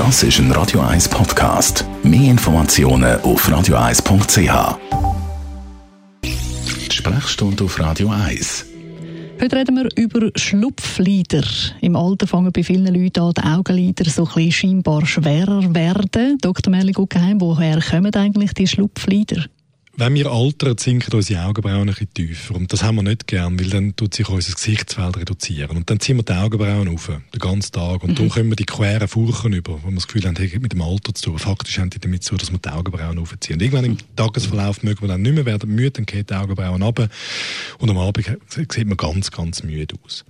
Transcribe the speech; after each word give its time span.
Das 0.00 0.22
ist 0.22 0.38
ein 0.38 0.50
Radio 0.52 0.80
1 0.80 1.10
Podcast. 1.10 1.84
Mehr 2.02 2.30
Informationen 2.30 3.20
auf 3.20 3.46
radio1.ch. 3.46 4.78
Sprechstunde 6.90 7.64
auf 7.64 7.78
Radio 7.78 8.08
1. 8.08 8.64
Heute 9.42 9.56
reden 9.56 9.76
wir 9.76 9.88
über 10.02 10.30
Schlupflider. 10.36 11.44
Im 11.82 11.96
Alter 11.96 12.26
fangen 12.26 12.50
bei 12.50 12.64
vielen 12.64 12.86
Leuten 12.86 13.20
an, 13.20 13.34
die 13.34 13.42
Augenlider 13.42 14.08
so 14.08 14.26
scheinbar 14.26 15.04
schwerer 15.04 15.74
werden. 15.74 16.38
Dr. 16.40 16.70
Merli 16.70 16.92
Guggenheim, 16.92 17.38
woher 17.42 17.78
kommen 17.82 18.14
eigentlich 18.14 18.54
die 18.54 18.68
Schlupflider? 18.68 19.44
Wenn 20.00 20.14
wir 20.14 20.32
altern, 20.32 20.78
sinken 20.78 21.12
unsere 21.12 21.44
Augenbrauen 21.44 21.80
ein 21.80 21.86
bisschen 21.88 22.14
tiefer. 22.14 22.54
Und 22.54 22.72
das 22.72 22.82
haben 22.82 22.94
wir 22.94 23.02
nicht 23.02 23.26
gern, 23.26 23.60
weil 23.60 23.68
dann 23.68 23.94
tut 23.96 24.14
sich 24.14 24.26
unser 24.30 24.54
Gesichtsfeld 24.54 25.18
reduzieren. 25.18 25.76
Und 25.76 25.90
dann 25.90 26.00
ziehen 26.00 26.16
wir 26.16 26.22
die 26.22 26.32
Augenbrauen 26.32 26.88
auf, 26.88 27.08
den 27.08 27.38
ganzen 27.38 27.72
Tag. 27.72 28.02
Und 28.02 28.12
mhm. 28.12 28.14
dann 28.14 28.28
kommen 28.30 28.48
wir 28.48 28.56
die 28.56 28.64
queren 28.64 29.06
Furchen 29.08 29.52
über, 29.52 29.82
wo 29.82 29.88
wir 29.88 29.94
das 29.94 30.06
Gefühl 30.06 30.24
haben, 30.24 30.36
hey, 30.36 30.58
mit 30.58 30.72
dem 30.72 30.80
Alter 30.80 31.12
zu 31.12 31.24
tun. 31.24 31.38
Faktisch 31.38 31.78
haben 31.78 31.90
die 31.90 31.98
damit 31.98 32.22
zu, 32.22 32.38
dass 32.38 32.50
wir 32.50 32.58
die 32.58 32.70
Augenbrauen 32.70 33.18
aufziehen. 33.18 33.56
Und 33.56 33.62
irgendwann 33.62 33.84
im 33.84 33.98
Tagesverlauf 34.16 34.82
mögen 34.82 35.02
wir 35.02 35.08
dann 35.08 35.20
nicht 35.20 35.34
mehr 35.34 35.44
werden 35.44 35.68
müde, 35.68 35.90
dann 35.90 36.06
gehen 36.06 36.24
die 36.24 36.34
Augenbrauen 36.34 36.80
runter. 36.80 37.10
Und 37.78 37.90
am 37.90 37.98
Abend 37.98 38.24
sieht 38.48 38.86
man 38.86 38.96
ganz, 38.96 39.30
ganz 39.30 39.62
müde 39.62 39.96
aus. 40.02 40.24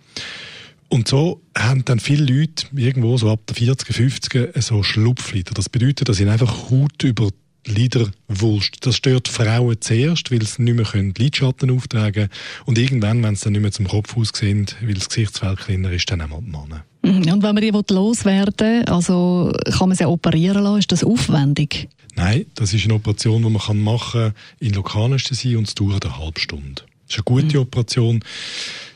Und 0.88 1.06
so 1.06 1.42
haben 1.56 1.84
dann 1.84 2.00
viele 2.00 2.24
Leute 2.24 2.66
irgendwo 2.74 3.16
so 3.18 3.30
ab 3.30 3.46
der 3.46 3.54
40er, 3.54 3.92
50er 3.92 4.60
so 4.62 4.82
Schlupflider. 4.82 5.54
Das 5.54 5.68
bedeutet, 5.68 6.08
dass 6.08 6.16
sie 6.16 6.28
einfach 6.28 6.68
Haut 6.72 7.04
über 7.04 7.30
Liderwulst. 7.66 8.86
Das 8.86 8.96
stört 8.96 9.28
Frauen 9.28 9.80
zuerst, 9.80 10.30
weil 10.30 10.44
sie 10.44 10.62
nicht 10.62 10.76
mehr 10.76 10.84
können 10.84 11.14
Lidschatten 11.16 11.70
auftragen 11.70 12.28
können. 12.28 12.30
Und 12.66 12.78
irgendwann, 12.78 13.22
wenn 13.22 13.36
sie 13.36 13.44
dann 13.44 13.52
nicht 13.52 13.62
mehr 13.62 13.72
zum 13.72 13.88
Kopf 13.88 14.16
aussehen, 14.16 14.66
weil 14.80 14.94
das 14.94 15.08
Gesichtsfeld 15.08 15.58
kleiner 15.58 15.92
ist, 15.92 16.10
dann 16.10 16.20
einmal 16.20 16.40
die 16.40 16.50
Männer. 16.50 16.84
Mhm. 17.02 17.32
Und 17.32 17.42
wenn 17.42 17.54
man 17.54 17.56
die 17.56 17.94
loswerden 17.94 18.86
also 18.86 19.52
kann 19.78 19.88
man 19.88 19.96
sie 19.96 20.04
operieren 20.04 20.62
lassen, 20.62 20.78
ist 20.78 20.92
das 20.92 21.04
aufwendig? 21.04 21.88
Nein, 22.16 22.46
das 22.54 22.74
ist 22.74 22.84
eine 22.84 22.94
Operation, 22.94 23.42
die 23.42 23.50
man 23.50 23.82
machen 23.82 24.12
kann 24.12 24.34
in 24.58 24.74
Lokalanästhesie 24.74 25.56
und 25.56 25.68
es 25.68 25.74
dauert 25.74 26.04
eine 26.04 26.18
halbe 26.18 26.40
Stunde. 26.40 26.82
Das 27.06 27.16
ist 27.16 27.18
eine 27.18 27.24
gute 27.24 27.56
mhm. 27.56 27.62
Operation. 27.62 28.24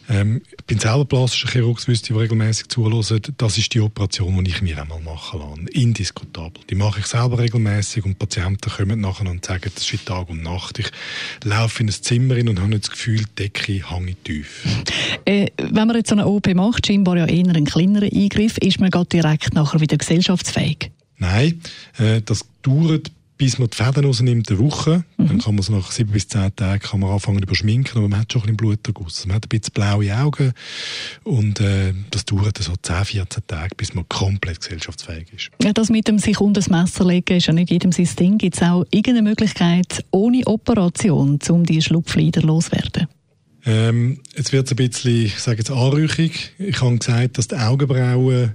Ähm, 0.09 0.43
ich 0.59 0.65
bin 0.65 0.79
selber 0.79 1.05
plastischer 1.05 1.49
Chirurg, 1.49 1.87
wisst 1.87 2.11
ihr, 2.11 2.19
regelmäßig 2.19 2.69
zuhören. 2.69 3.21
Das 3.39 3.59
ist 3.59 3.73
die 3.75 3.81
Operation, 3.81 4.45
die 4.45 4.51
ich 4.51 4.63
mir 4.63 4.81
einmal 4.81 5.01
machen 5.01 5.41
lasse. 5.41 5.71
Indiskutabel. 5.73 6.63
Die 6.69 6.75
mache 6.75 7.01
ich 7.01 7.07
selber 7.07 7.39
regelmäßig 7.39 8.05
und 8.05 8.19
Patienten 8.19 8.71
kommen 8.71 9.01
nachher 9.01 9.29
und 9.29 9.45
sagen, 9.45 9.71
das 9.75 9.91
ist 9.91 10.07
Tag 10.07 10.29
und 10.29 10.43
Nacht. 10.43 10.79
Ich 10.79 10.91
laufe 11.45 11.83
in 11.83 11.89
ein 11.89 11.93
Zimmer 11.93 12.37
und 12.37 12.59
habe 12.59 12.69
nicht 12.69 12.85
das 12.85 12.91
Gefühl, 12.91 13.21
die 13.21 13.45
Decke 13.45 13.91
hänge 13.91 14.15
tief. 14.23 14.65
Äh, 15.25 15.49
wenn 15.57 15.87
man 15.87 15.97
jetzt 15.97 16.11
so 16.11 16.15
eine 16.15 16.27
OP 16.27 16.53
macht, 16.55 16.87
scheinbar 16.87 17.17
ja 17.17 17.27
eher 17.27 17.55
ein 17.55 17.65
kleinerer 17.65 18.07
Eingriff, 18.13 18.59
ist 18.59 18.81
man 18.81 18.91
direkt 18.91 19.55
nachher 19.55 19.81
wieder 19.81 19.97
gesellschaftsfähig? 19.97 20.91
Nein, 21.19 21.61
äh, 21.99 22.21
das 22.23 22.45
dauert 22.63 23.11
bis 23.45 23.59
man 23.59 23.69
die 23.69 23.77
Fäden 23.77 24.07
rausnimmt, 24.07 24.51
eine 24.51 24.59
Woche. 24.59 25.05
Mhm. 25.19 25.27
Dann 25.29 25.39
kann 25.39 25.55
man 25.55 25.63
so 25.63 25.75
nach 25.75 25.93
sieben 25.93 26.13
bis 26.13 26.29
zehn 26.29 26.57
Tagen 26.57 26.81
kann 26.81 27.01
man 27.01 27.11
anfangen 27.11 27.43
über 27.43 27.55
Schminken, 27.55 27.99
aber 27.99 28.09
man 28.09 28.21
hat 28.21 28.33
schon 28.33 28.41
ein 28.41 28.57
bisschen 28.57 28.57
Bluterguss. 28.57 29.27
Man 29.27 29.37
hat 29.37 29.45
ein 29.45 29.49
bisschen 29.51 29.75
blaue 29.75 30.17
Augen 30.17 30.53
und 31.25 31.61
äh, 31.61 31.93
das 32.11 32.25
dauert 32.25 32.57
so 32.57 32.73
10, 32.81 33.05
14 33.05 33.43
Tage, 33.47 33.75
bis 33.77 33.93
man 33.93 34.09
komplett 34.09 34.63
gesellschaftsfähig 34.63 35.27
ist. 35.37 35.51
Ja, 35.63 35.75
das 35.75 35.91
mit 35.91 36.09
dem 36.09 36.19
sich 36.19 36.41
unter 36.41 36.61
das 36.61 36.71
Messer 36.71 37.05
legen 37.05 37.37
ist 37.37 37.47
ja 37.47 37.53
nicht 37.53 37.71
jedem 37.71 37.93
sein 37.93 38.09
Ding. 38.19 38.39
Gibt 38.39 38.57
es 38.57 38.63
auch 38.63 38.87
irgendeine 38.91 39.29
Möglichkeit 39.29 40.03
ohne 40.11 40.47
Operation, 40.47 41.39
um 41.51 41.67
die 41.67 41.83
Schlupflider 41.83 42.41
loszuwerden? 42.41 43.09
Ähm, 43.67 44.21
jetzt 44.35 44.55
wird 44.55 44.67
es 44.67 44.73
ein 44.73 44.77
bisschen, 44.77 45.27
ich 45.27 45.39
sage 45.39 45.59
jetzt 45.59 45.71
anrüchig. 45.71 46.53
Ich 46.59 46.81
habe 46.81 46.97
gesagt, 46.97 47.37
dass 47.37 47.49
die 47.49 47.57
Augenbrauen 47.57 48.55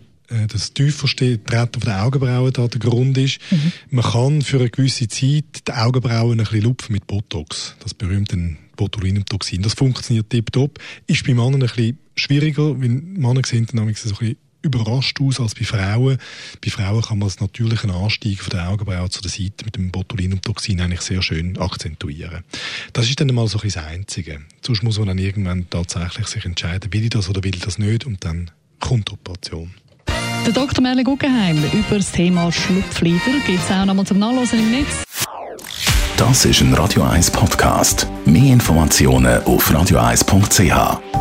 das 0.52 0.74
tiefer 0.74 1.08
Treten 1.08 1.80
der 1.82 2.04
Augenbrauen 2.04 2.54
da 2.54 2.68
der 2.68 2.80
Grund 2.80 3.18
ist. 3.18 3.40
Mhm. 3.52 3.72
Man 3.90 4.06
kann 4.06 4.42
für 4.42 4.60
eine 4.60 4.70
gewisse 4.70 5.08
Zeit 5.08 5.68
die 5.68 5.72
Augenbrauen 5.72 6.40
ein 6.40 6.46
bisschen 6.46 6.62
lupfen 6.62 6.94
mit 6.94 7.08
Botox, 7.08 7.76
das 7.80 7.94
berühmte 7.94 8.58
Botulinumtoxin. 8.76 9.62
Das 9.62 9.74
funktioniert 9.74 10.30
tiptop. 10.30 10.80
Ist 11.08 11.26
bei 11.26 11.34
Männern 11.34 11.56
ein 11.56 11.60
bisschen 11.62 11.98
schwieriger, 12.16 12.80
weil 12.80 12.90
Männer 12.90 13.42
sehen 13.46 13.68
dann 13.72 13.78
so 13.78 13.82
ein 13.84 13.88
bisschen 13.94 14.38
überrascht 14.62 15.20
aus 15.22 15.40
als 15.40 15.56
bei 15.56 15.64
Frauen. 15.64 16.18
Bei 16.64 16.70
Frauen 16.70 17.02
kann 17.02 17.20
man 17.20 17.28
das 17.30 17.40
natürlichen 17.40 17.92
Anstieg 17.92 18.42
von 18.42 18.52
der 18.52 18.70
Augenbraue 18.70 19.10
zu 19.10 19.22
der 19.22 19.32
Seite 19.32 19.66
mit 19.66 19.78
dem 19.78 19.92
Botulinumtoxin 19.92 20.82
eigentlich 20.82 21.02
sehr 21.02 21.22
schön 21.22 21.58
akzentuieren. 21.58 22.44
Das 22.94 23.10
ist 23.10 23.20
dann 23.20 23.34
mal 23.34 23.48
so 23.48 23.60
ein 23.60 23.68
das 23.68 23.78
Einzige. 23.78 24.42
Sonst 24.62 24.84
muss 24.84 24.98
man 24.98 25.08
dann 25.08 25.18
irgendwann 25.18 25.70
tatsächlich 25.70 26.28
sich 26.28 26.46
entscheiden, 26.46 26.92
will 26.92 27.04
ich 27.04 27.10
das 27.10 27.30
oder 27.30 27.44
will 27.44 27.56
ich 27.56 27.62
das 27.62 27.78
nicht 27.78 28.06
und 28.06 28.26
dann 28.26 28.52
kommt 28.80 29.10
die 29.10 29.14
Operation. 29.14 29.72
Der 30.46 30.54
Dr. 30.54 30.82
Merle 30.82 31.04
Guggenheim 31.04 31.58
über 31.74 31.98
das 31.98 32.12
Thema 32.12 32.52
Schlupflieder 32.52 33.20
gibt 33.46 33.60
es 33.60 33.72
auch 33.72 33.86
nochmal 33.86 34.06
zum 34.06 34.20
Nachlesen 34.20 34.60
im 34.60 34.72
Netz. 34.72 35.04
Das 36.18 36.46
ist 36.46 36.62
ein 36.62 36.74
Radio 36.74 37.04
1 37.04 37.32
Podcast. 37.32 38.08
Mehr 38.26 38.54
Informationen 38.54 39.44
auf 39.44 39.70
radio1.ch. 39.72 41.19